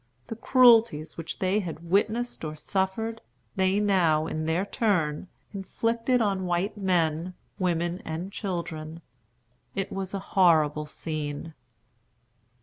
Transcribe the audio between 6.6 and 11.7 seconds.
men, women, and children. It was a horrible scene.